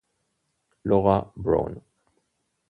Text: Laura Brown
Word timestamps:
Laura 0.85 1.29
Brown 1.37 1.77